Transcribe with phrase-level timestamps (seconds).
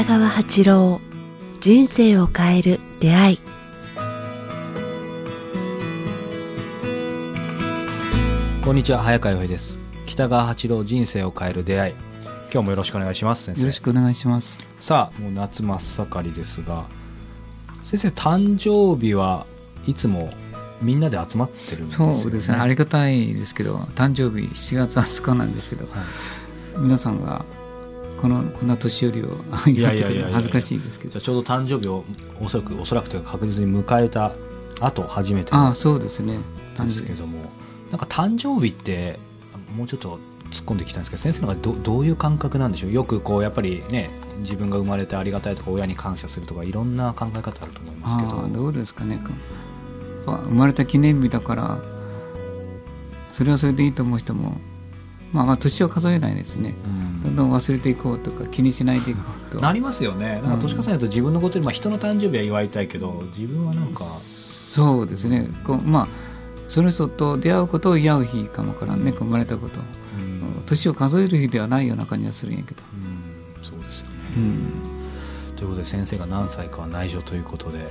[0.00, 0.98] 北川八郎
[1.60, 3.40] 人生を変える出会い。
[8.64, 9.78] こんにちは早川洋平です。
[10.06, 11.94] 北川八郎人生を変える出会い。
[12.50, 13.60] 今日もよろしくお願いします先生。
[13.60, 14.66] よろしくお願いします。
[14.80, 16.86] さあもう夏真っ盛りですが
[17.82, 19.44] 先生誕生日は
[19.86, 20.30] いつも
[20.80, 22.14] みんなで集まってるんですよね。
[22.14, 22.56] そうですね。
[22.56, 26.78] ありがたいですけど誕生日7月20日なんですけど、はい。
[26.78, 27.44] 皆さんが
[28.20, 31.12] このこんな年寄りをいやいやいや恥ずかしいですけど。
[31.12, 32.04] じゃあちょうど誕生日を
[32.40, 34.32] おそらくおそらくというか確実に迎えた
[34.80, 36.38] 後初めてああそうですね。
[36.78, 37.38] ですけども
[37.90, 39.18] なんか誕生日って
[39.76, 40.18] もうちょっと
[40.50, 42.92] 突っ込んでいきたいんですけど先生のどどういう感覚なんでしょう？
[42.92, 48.48] よくこうやっぱりね自分が生まれてありがたいとか親に感謝するとかいろんな考え方あると思いますけど。
[48.48, 49.20] どうですかね。
[50.26, 51.78] 生まれた記念日だから
[53.32, 54.60] それはそれでいいと思う人も
[55.32, 56.74] まあまあ年を数えないですね。
[56.84, 57.22] うん。
[57.22, 60.40] どんどん忘れていこうとか気にしないでいこうと なりますよね。
[60.42, 64.04] なんか年重ねると自分のことより、まあ、人の誕生日は祝いたいけど自分はなんか。
[64.04, 65.48] そうですね。
[65.64, 66.08] こうまあ
[66.68, 69.12] その人と出会うことを祝う日かもわからんね。
[69.12, 69.80] 生まれたこと
[70.66, 73.64] 年を数える日ではないような感じがするんやけど、うん。
[73.64, 74.72] そうですよね、うん、
[75.60, 77.84] ということで先生が何歳かは内緒ということで、え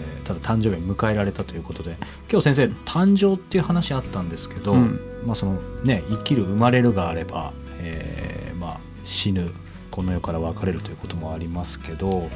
[0.00, 1.98] ーただ誕生日を迎えられたということで
[2.30, 4.98] 今日先生誕生っていう話あったんですけど、うん。
[5.26, 9.50] まあそのね、生きる生まれるがあれば、えーまあ、死ぬ
[9.90, 12.30] この世から別れるということもありますけど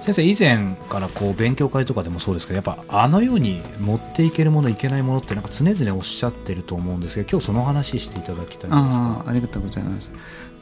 [0.00, 10.08] 先生以前からこう勉強会とかでもそうですけどやっぱあの世に持っていけるものいけないものってなんか常々おっしゃってると思うんですけど今日その話していただきたいんですああありがとうございます。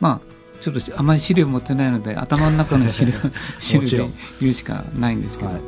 [0.00, 3.12] まあちょっとあまり資料持ってないので頭の中の資料
[3.60, 5.62] 資料で言うしかないんですけど、はい。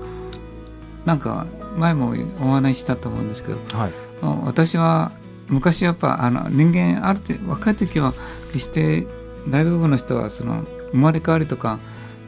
[1.05, 1.47] なんか
[1.77, 3.93] 前もお話ししたと思うんですけどはい。
[4.21, 5.13] まあ私は
[5.49, 8.13] 昔やっぱあの人間ある程度若い時は
[8.53, 9.07] 決して
[9.49, 11.79] 大部分の人はその生まれ変わりとか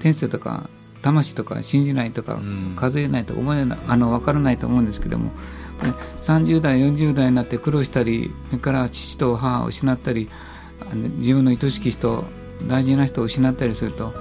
[0.01, 0.69] 天性とか
[1.03, 2.73] 魂とか信じないとか、うん。
[2.77, 5.31] 数えないとか思えないあの分からないと思うんですけども
[5.81, 5.93] これ
[6.23, 10.29] 30代40代になって苦労したりそれから父と母を失ったり
[11.19, 12.25] 自分の愛しき人
[12.69, 14.15] 大事な人を失ったりすると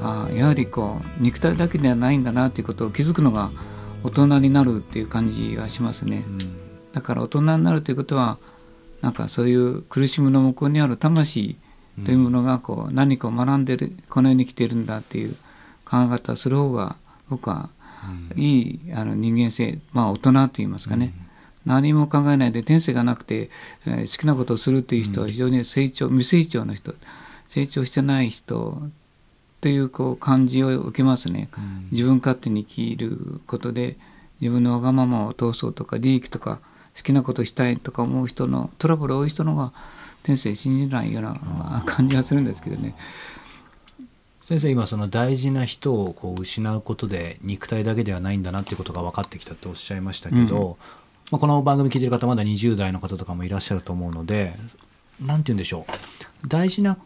[0.00, 3.50] ああやはりこう肉体だけではないんだなということを気づくのが
[4.02, 6.24] 大人になるっていう感じがしますね。
[6.26, 6.38] うん。
[6.92, 8.38] だから大人になるということは
[9.00, 11.56] なんかそういう苦しみの向こうにある魂
[12.04, 15.34] というものがこう何かを学んでるこの世に来てるんだっていう
[15.84, 16.96] 考え方をする方が
[17.28, 17.70] 僕は
[18.34, 18.40] うん。
[18.40, 21.14] いいあの人間性まあ大人と言いますかね、
[21.64, 23.48] 何も考えないで天性がなくて、
[23.86, 26.94] えー好きなことをするという人は非常に成長未成長の人
[27.54, 28.82] 成長してない人
[29.60, 31.48] というこう感じを受けますね。
[31.56, 33.96] うん自分勝手に生きることで
[34.40, 36.60] 自分のわがままを通そうとか利益とか
[36.96, 39.72] 好きなことをしたいとか思う人のトラブル多い人の方が
[40.24, 42.96] 天性信じないようなまあ感じがするんですけどね。
[44.42, 50.76] 先生今その大事な人をこう失うことで肉体だけではないんだなっていうことが分かってきたっておっしゃいましたけど、うん
[51.30, 54.56] まあ、この番組聞いてる方まだ20代の方とかもいらっしゃると思うので
[55.24, 56.98] 何て言うんでしょう大事な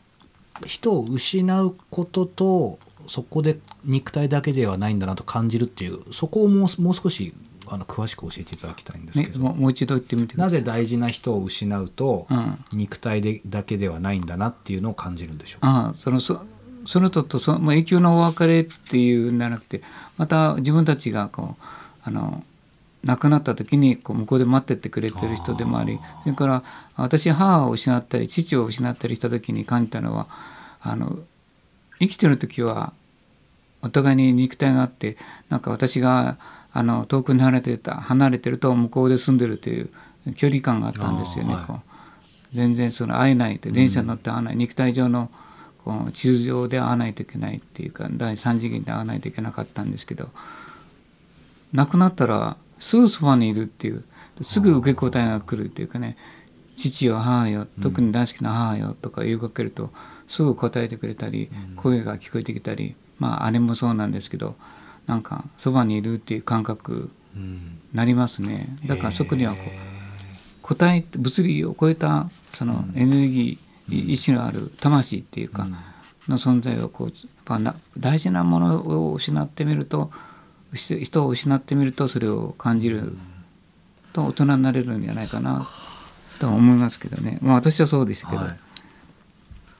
[0.66, 7.32] 人を失うこととそこで肉体だけではないんだなと感じるっていうそこをもうもう少し
[7.70, 10.36] あの詳しく教えていただきたいんですけね、ど、もうもう一度言ってみて。
[10.36, 15.68] なぜ大事な人を失うとうん、肉体でだけではないんだなっていうのを感じるんでしょうか？
[15.68, 16.44] ああそのそ
[16.86, 19.82] その人とそもう永久のお別れっていうんじゃなくて
[20.16, 21.62] また自分たちがこう
[22.04, 22.42] あの
[23.08, 26.62] 亡くなった時にこう向こうで待ってってくれてる人でもありそれから
[26.94, 30.28] 私母を失ったり父を失ったりした時に感じたのは
[30.80, 31.18] あの
[32.00, 32.92] 生きてる時は
[33.80, 35.16] お互いに肉体があって
[35.48, 36.36] なんか私が
[36.70, 39.88] あの遠くに離れてた離れてると向こうで住んでるという
[40.36, 41.54] 距離感があったんですよね。
[41.54, 41.64] はい。
[41.64, 41.80] こう。
[42.54, 45.30] 全然その会えないって電車に乗って会わない、肉体上の
[45.84, 50.28] こう地図上で会わないといけないっていうか第三次元で会わないといけなかったんですけど
[51.72, 54.04] 亡くなったらすぐそばにいるっていう。
[54.42, 56.16] すぐ受け答えが来るっていうかね。
[56.76, 59.90] 父よ母よ特に大好きな母よとか言いかけると
[60.28, 62.94] すぐ答えてくれたり声が聞こえてきたり。
[63.18, 64.54] まあ姉もそうなんですけど
[65.08, 67.78] なんかそばにいるっていう感覚うん。
[67.92, 68.76] なりますね。
[68.86, 69.70] だからそこにはこう
[70.62, 75.66] 答え物理を超えたそのエネルギー、意志のある魂っていうか、
[76.28, 77.12] の存在をこう
[77.98, 80.37] 大事なものを失ってみるとし
[80.72, 83.16] 人を失ってみるとそれを感じる
[84.12, 85.66] と大人になれるんじゃないかな
[86.40, 87.38] と思いますけどね。
[87.42, 88.58] まあ私はそうでしたけど、はい。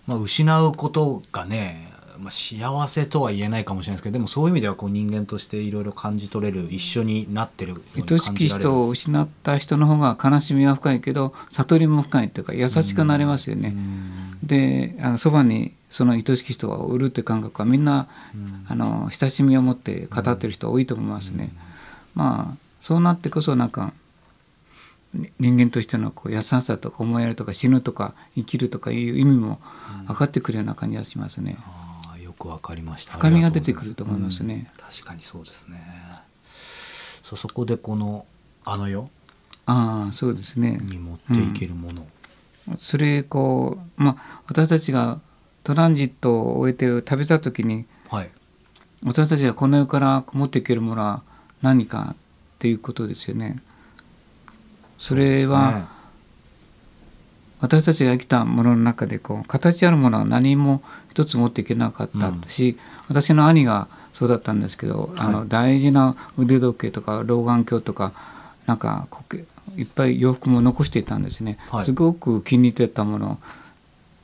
[0.06, 13.74] まあ、失うことがね、まあ、幸せとは言えないかもしれないですけどでもそういう意味ではこう人間としていろいろ感じ取れる一緒になってる愛しき人を失った人の方が悲しみは深いけど悟りも深いっていうか優しくなれますよね。
[14.42, 18.08] であのそばにその愛しき人が売るって感覚はみんな、
[18.68, 21.52] あの親しみを持って語ってる人多いと思いますね。
[22.14, 23.92] まあそうなってこそなんか
[25.38, 29.60] 人間としてのこう優しさとか思いやりとか死ぬとか生きるとかいう意味も
[30.06, 31.56] 分かってくるような感じがしますね。
[31.60, 34.68] ああよくわかりました深みが出てくると思いますね。
[34.78, 35.82] うん確かにそうですね
[37.22, 38.26] そうそこでこの
[38.64, 39.10] あの世
[39.66, 40.78] ああそうですね。
[40.82, 42.06] に持っていけるもの、
[42.76, 45.20] それこうまあ私たちが
[45.68, 48.30] トランジットを終えて旅立った時にはい。
[49.04, 51.22] 私たちがこの世から持っていけるものは
[51.60, 52.16] 何かっ
[52.58, 53.58] ていうことですよね。
[54.98, 55.86] それは、
[57.60, 60.80] 私たちが生きたものの中でこう形あるものは何も
[61.10, 62.78] 一つ持っていけなかったし、
[63.08, 68.14] 私の兄がそうだったんですけど、あの大事な腕時計とか老眼鏡とか
[68.64, 69.06] なんか
[69.76, 71.84] いっぱい洋服も残していたんですね、はい。
[71.84, 73.38] すごく気に入ってたもの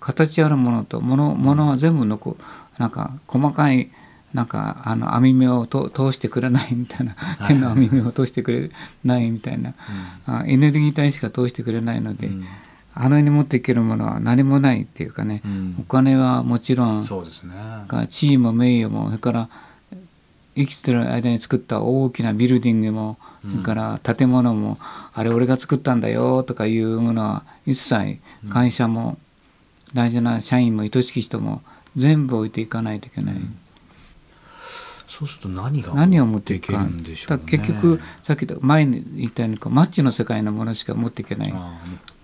[0.05, 2.37] 形あるものとものものは全部残
[2.79, 3.91] なんか細かい
[4.35, 7.17] なんかあの網目をと通してくれないみたいな
[7.47, 8.71] 手の網目を通してくれ
[9.03, 9.75] ないみたいな、
[10.27, 12.45] あエネルギー体しか通してくれないので、うん。
[12.95, 15.77] あの世に持っていけるものは何もないっていうかね、うん。
[15.81, 17.55] お金はもちろんそうですね。
[17.87, 19.49] が地位も名誉もそれから
[20.57, 24.79] 生きてる間に作った大きなビルディングも、それから建物も
[25.13, 28.19] あれ俺が作ったんだよとかいうものは一切
[28.49, 29.17] 会社も
[29.95, 31.63] 大事な社員も愛しき人も
[31.97, 33.37] 全部置いていかないといけない。
[35.07, 37.45] そうすると何が何を持っていけるんでしょうね。
[37.47, 41.55] 結局さっきと前に言ったようにマッチの世界のものしか持っていけない。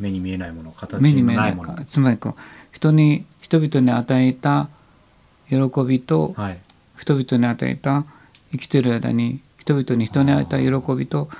[0.00, 1.84] 目に見えないもの形目にの見えないもの。
[1.84, 2.34] つまりこう
[2.72, 4.68] 人に人々に与えた
[5.48, 5.56] 喜
[5.86, 6.60] びとはい。
[6.98, 8.04] 人々に与えた
[8.52, 11.30] 生きてる間に人々に人に与えた喜びと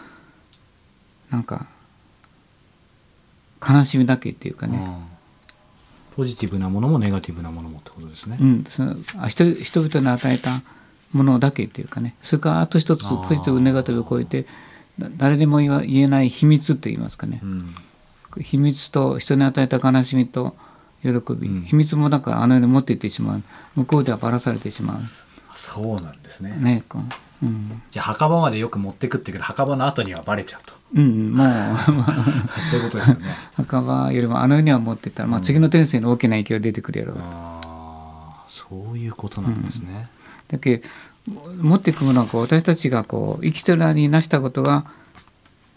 [1.28, 1.66] なんか
[3.60, 5.19] 悲しみだけっていうかね、うん
[6.16, 10.62] ポジティブなものもネガティブなものもってことですね、うん、そのあ人人々に与えた
[11.12, 12.14] ものだけっていうかね。
[12.22, 14.46] それからあと一つポジティブネガティブを超えて
[14.98, 17.40] だ誰にも言えない秘密と言いますかね。
[17.42, 17.74] う、ん。
[18.40, 20.54] 秘密と人に与えた悲しみと
[21.02, 21.62] 喜び、うん。
[21.62, 23.42] 秘密もだからあの世に持っていってしまう。
[23.74, 25.00] 向こうではばらされてしま
[25.54, 26.56] そうなんですね。
[26.58, 27.00] うねこ
[27.42, 27.82] う、うん。
[27.90, 30.74] じゃあ墓場までよく持ってくっていうけど墓場の後にはバレちゃうと。
[30.94, 31.48] うん、もう
[32.70, 33.28] そういうことですよね。
[33.54, 40.08] 墓場よりもあの世には持っていったら、まあ、次の天性の大きな影響が出てくるやろう、ああそういうことなんですね、
[40.48, 40.82] だけ
[41.26, 44.86] 持っていくものはこう私たちがこう生きてる間に成したことが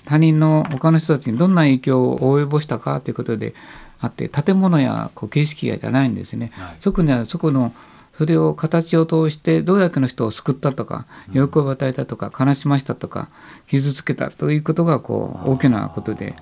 [0.05, 3.53] 他人の他の人たちにどんな影響を及ぼしたかということで
[3.99, 6.51] あって建物やこう形式じゃないんですね。
[6.53, 6.75] はい。
[6.79, 7.73] そこにはそこの
[8.17, 13.29] それを形を通してどれだけの人を救ったとか喜びを与えたとか悲しましたとか
[13.67, 16.35] 傷つけたということがこう大きなことで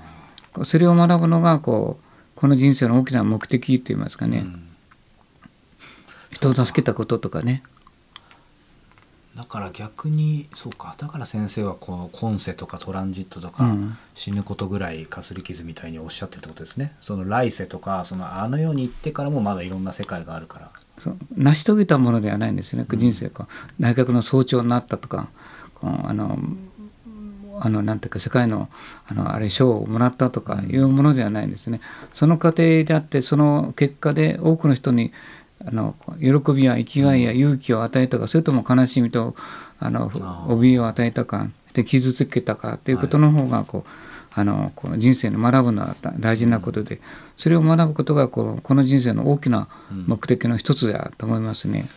[0.64, 4.68] それを学ぶのがこうこの人生の大きな目的といいますかね、うん。
[6.32, 7.64] 人を助けたこととかね
[9.36, 10.96] だから逆にそうか。
[10.98, 13.98] だから先生はこの今世とかトランジットとか、うん。
[14.14, 16.96] 死ぬことぐらいかすり傷みたいにおっしゃってるってことですね。
[17.00, 20.72] その来世とかそのあの世に行ってからもまだいろんな世界があるから。
[21.36, 23.48] 成し遂げたものではないんですね、人生こう
[23.80, 25.30] 大学の総長になったとか
[25.82, 26.38] あの
[27.60, 28.70] あのなんていうか世界の
[29.08, 31.82] あのあれ賞をもらったとかいうものではないんですね。
[32.14, 35.12] その過程であってその結果で多くの人に
[35.66, 39.36] あの喜びや生きがいや勇気を与えたかそれとも悲しみと
[39.80, 43.90] あの怯えを与えたかで傷つけたかということの方がこう、
[44.34, 47.02] あのこの人生の学ぶのは大事なことで、
[47.38, 49.68] それを学ぶことがこのこの人生の大きな
[50.08, 51.88] 目的の一つだと思いますね。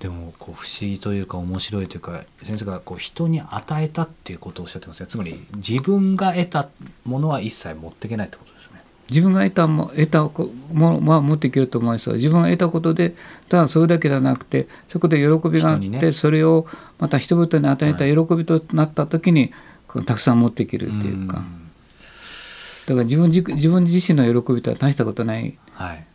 [0.00, 5.06] でもこう不思議というか面白いというか先生がこう人に与えたっていうことをおっしゃってますね。
[5.06, 6.68] つまり自分が得た
[7.04, 8.63] ものは一切持っていけないってことですね
[9.10, 13.14] 自分が得たも得たこものは持っていけると思いますよ自分が得たことで
[13.48, 16.12] ただそれだけではなくてそこで喜びがあって、ね。
[16.12, 16.66] それを
[16.98, 19.52] また人々に与えた喜びとなった時に、
[19.86, 21.70] こうたくさん持っていけるっていうか、ん。
[22.86, 25.56] だから自分自自分自身の喜びとは大したことない。
[25.72, 26.06] はい。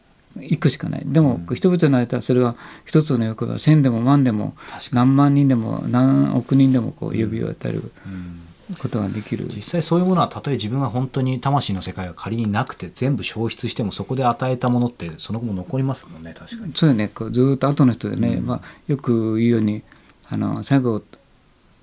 [0.41, 1.03] 一個しかない。
[1.05, 2.55] でも、人々に与えたそれは
[2.85, 4.55] 一つの喜びは千でも万でも
[4.91, 7.91] 何万人でも何億人でもこう指を当たる。
[8.05, 16.73] うんことができる、実際そういうものはたとえ自分が本当に魂の世界が仮になくて全部消失してもそこで与えたものってその後も残りますもんね確かに。
[16.75, 17.07] そうよね。
[17.07, 18.45] こうずーっと後の人でね、うん。
[18.45, 19.81] まあ、よく言うように
[20.29, 21.01] あの最後、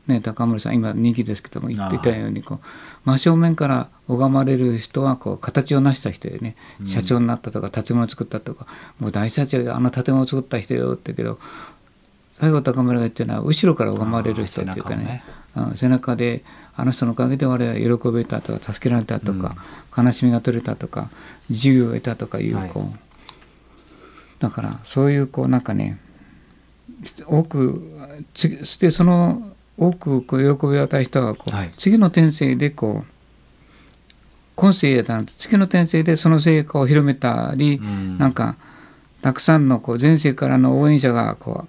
[0.06, 2.60] ね、高森さん今人気ですけども言っていたようにこう
[3.04, 8.66] 真正面から拝まれる人はこう形を成した人でね社長になったとか建物を作ったとか、
[9.00, 11.38] もう大社長よあの建物を作った人よって言うけど
[12.38, 16.44] 最後高村が言ってるのは後ろから拝まれる人っていうかねうん背中で
[16.74, 19.56] あの人のおかげで我々は喜べたとか助けられたとか、
[19.96, 21.08] 悲しみが取れたとか
[21.48, 22.70] 自由を得たとかいうはい。
[22.70, 22.98] こう、
[24.38, 25.98] だからそういうこうなんかね
[27.26, 27.82] 多く
[28.34, 31.72] つそしてその多くこう喜びを与える人はこう、はい。
[31.76, 33.12] 次の転生でこう
[34.54, 38.18] 今世やなくて次の転生でその成果を広めたり、うん。
[38.18, 38.56] なんか
[39.22, 41.68] たくさんのこう前世からの応援者がこうはい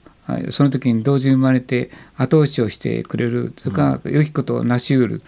[0.52, 5.22] その時に同時に生まれて後押しをしてくれるそれから良きことを成し得る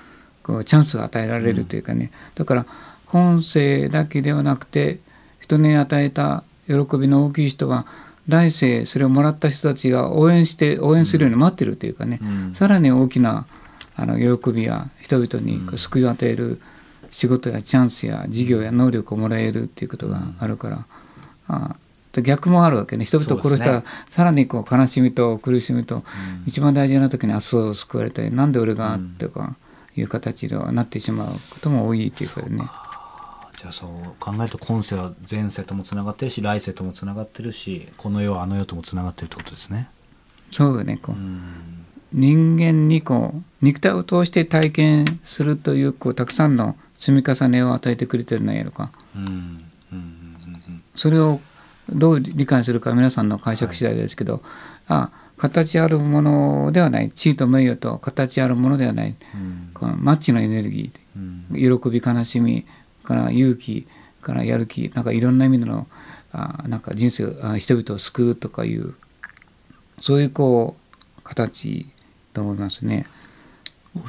[0.43, 2.65] こうチャンスが与えられるというかね、だから
[3.05, 4.99] 今世だけではなくて
[5.39, 7.85] 人に与えた喜びの大きい人は
[8.27, 12.53] 来世それをもらった人たちが応援して応援するように待ってるというかね、うん。
[12.53, 13.47] さらに大きな
[13.95, 16.61] あの喜びや人々に救いを与える
[17.09, 20.85] 仕事やチャンスや事業や能力をもらえるっていうことがあるから、
[21.47, 21.88] あで
[22.23, 23.05] 逆もあるわけね。
[23.05, 26.03] 人々を殺したらさらにこう悲しみと苦しみと、うん。
[26.47, 29.55] 一番大事な時に明日を救われてなんで俺がうんとか
[29.95, 32.63] いう形ではなってしまうことも多いっていうかね。
[33.55, 33.89] じゃあそう
[34.19, 39.89] 考えると今世は前世ともつながってるし来世ともつながってるしこの世はあの世ともつながってるってことですね。
[40.51, 41.15] そうよねこう。
[41.15, 41.85] うん。
[42.11, 48.91] 人間にこう肉体を通して体験するというこうたくさんの積み重ねを与えてくれてるのやろか。
[49.15, 49.25] うん。
[49.25, 49.31] うん。
[49.31, 49.59] うん。
[49.93, 50.81] うん。
[50.95, 51.39] それを
[51.93, 54.41] どう理解するか皆さんの解釈次第ですけど、
[54.87, 59.71] あ形あるものではない地位と名誉と形あるものではないうん。
[59.73, 61.45] このマッチのエネルギうん。
[61.51, 62.65] ー喜び悲しみ
[63.03, 63.87] から勇気
[64.21, 65.87] からやる気なんかいろんな意味での
[66.31, 68.93] あなんか人生あ人々を救うとかいう
[70.01, 70.75] そういうこ
[71.17, 71.87] う形
[72.33, 73.05] と思いますね。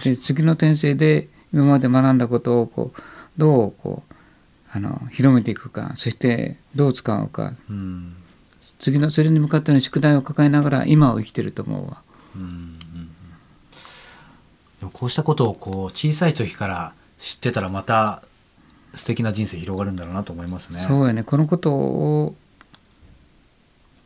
[0.04, 3.00] で次の転生で今まで学んだことをこう
[3.38, 4.14] どうこう
[4.72, 8.14] あの広めていくかそしてどう使うかうん
[8.78, 12.02] 次のそれに向かっての宿題を抱えながら今を生きてると思うわ。
[12.36, 13.10] うんうん
[14.94, 18.22] こうしたことをこう小さい時から知ってたらまた
[18.94, 20.80] 素敵な人生広がるんだろうなと思いますね。
[20.80, 22.34] そうやねこのことを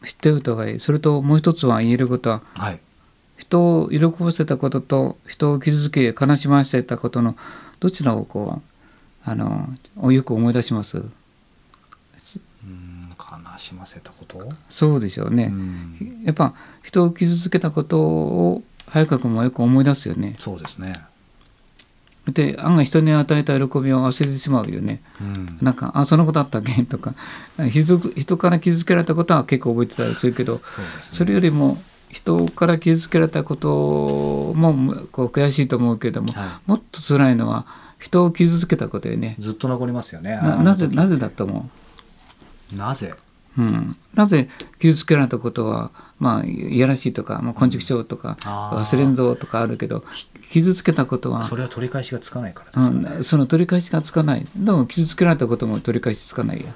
[0.05, 2.81] 知っておいた方がいいそれともう一つは言えることははい。
[3.37, 7.37] 人を喜ばせたことと人を傷つけ悲しませたことの
[7.81, 8.74] どちらをこう
[9.25, 9.69] あの
[10.13, 11.01] よく思い出しますう
[12.67, 14.49] ん悲しませたこと？
[14.69, 21.01] そうでしょうね、うんやっぱ人を傷つけたことを早川君もよく思い出すよねそうですね。
[22.27, 27.15] で案外人に与えた喜びを忘れてしまうよねうんなんか「あそのことあったっけ?」とか
[27.71, 30.87] 人人から傷つけられたことは結構覚えてたりするけどそね。
[31.01, 37.67] それよりも人から傷つけられたこともこう悔しいと思うけども、はもっと辛いのは
[38.05, 39.43] 人を傷つけたことよねい、。
[39.43, 40.37] ずっと残りますよね。
[40.37, 41.71] なぜなぜだと思
[42.77, 43.15] なぜ？
[43.57, 50.05] う、うん、なぜ傷つけられたことはまあいやらしいとか、まあ、昆虫症とか、忘れんぞとかあるけど
[50.51, 53.17] 傷つけたことはそれは取り返しがつかないからですよね。
[53.17, 56.67] うん、その取り返しがつかないでも傷つけられたことも取り返しつかないよ。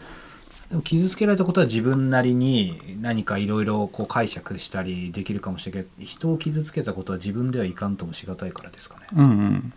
[0.71, 9.07] でも傷つけられたことは自分なりに何かいろいろこう解釈したりできるかもしれないけど人を傷つけたことは自分ではいかんともしがたいからですかね。
[9.17, 9.73] うんうん、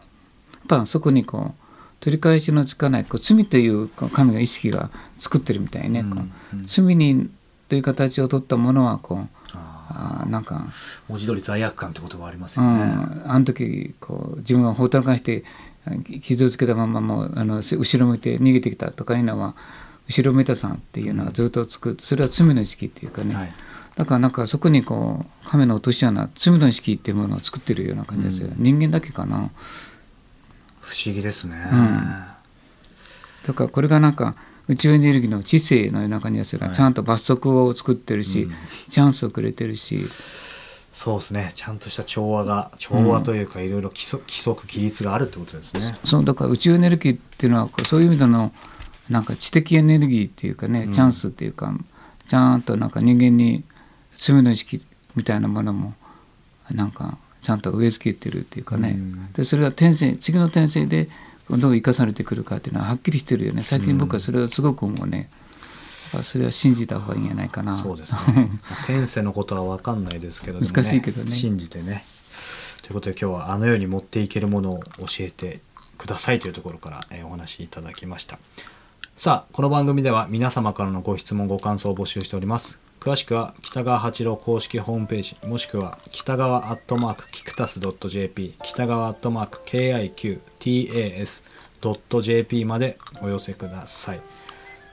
[0.67, 1.61] ぱそこにこう
[1.99, 4.89] 取り返しのつかないこう罪という神が意識が
[5.19, 6.21] 作ってるみたいね、うんこ
[6.53, 7.29] ううん罪に
[7.69, 13.23] という形を取ったものはこうあなんか、ー文字通り罪悪感って言葉ありますうん、よね。
[13.25, 15.45] あの時こう自分がほったらかして
[15.85, 19.55] あ傷をつけたままもうあのせ後ろ向いて逃げてきたとかいうのは
[20.07, 23.53] 後ろめたさんっていうのがずっとつくそれは罪の意識っていうかね、はい。
[23.95, 28.55] だからなんかそこにこう亀の落とし穴罪の意識っていうものを作ってるような感じですよ、うん。
[28.57, 29.49] 人間だけかな
[30.81, 31.55] 不思議ですね。
[33.47, 34.35] だからこれがなんか
[34.67, 38.53] 宇宙エネルギーの知性のような感じがする、はいちゃんと罰則を作ってるし、うん
[38.89, 40.01] チャンスをくれてるし
[40.91, 41.51] そうですね。
[41.55, 45.97] ちゃんとした調和が調和というかいろいろ規則規律があるってことですね。
[46.03, 48.51] そうだから宇宙エネルギーっていうのはそういう意味での
[49.09, 51.73] なんか知的エネルギーっていうかね、うんチャンスっていうか
[52.27, 53.63] ちゃんとなんか人間に
[54.15, 54.85] 罪の意識
[55.15, 55.93] みたいなものも
[56.69, 61.09] なんかちゃんと植え付けてるっていうかね、うんでそれは転生次の転生で
[61.49, 65.29] どう生かされてくるかっていうのははっきりしてるよね最近僕はそれをすごく思うね、
[66.23, 68.51] それは信じた方がいいんじゃないかなそうですね。
[68.85, 72.05] 天性のことは分かんないですけど、でも難しいけどね信じてね。
[72.81, 75.61] ということで今日はあの世に持っていけるものを教えて
[75.97, 78.39] くださいというところから、えーお話しいただきました。
[79.15, 82.90] さあこの番組では皆様からのご質問ご感想を募集しております。
[83.01, 87.79] 詳しくは北川八郎公式ホームページもしくは北川アットマークキクタス
[88.09, 89.59] .jp 北川アットマーク
[91.81, 94.21] KIQTAS.jp までお寄せください。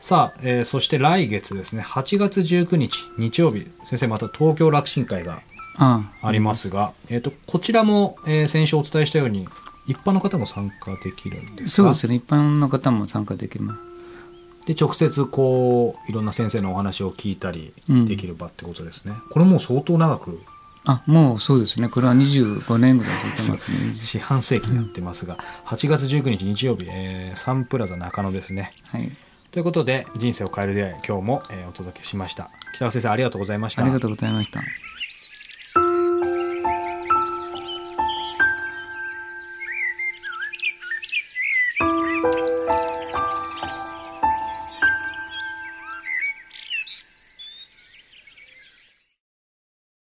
[0.00, 5.42] さあ、えーそして来月ですね8月19日日曜日先生また東京楽神会が
[5.76, 9.46] ありますが、えー、とこちらも、えー先週お伝えしたように
[9.86, 11.82] 一般の方も参加できるんですか？
[11.82, 13.80] そうですね一般の方も参加できます
[14.68, 18.06] で直接こういろんな先生のお話を聞いたりうん。
[18.06, 20.38] できる場ってことですね、これもう相当長く
[20.87, 21.88] あもうそうですね。
[21.88, 23.94] これは25年ぐらい続いてますね。
[23.94, 28.72] 四半世紀になってますが、8月19日日曜日、えーサンプラザ中野ですね。
[28.84, 29.10] はい。
[29.50, 32.50] ということで人生を変える出会い今日も、えーお届けしました。
[32.75, 33.82] 北川先生ありがとうございました。
[33.82, 34.60] ありがとうございました